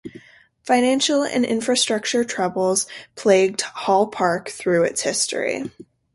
[0.63, 5.69] Financial and infrastructure troubles plagued Hall Park throughout its history.